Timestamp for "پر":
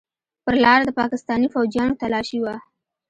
0.45-0.55